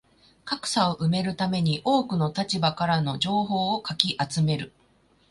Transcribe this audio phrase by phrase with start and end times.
[0.45, 4.73] 格差を埋めるために多くの立場からの情報をかき集める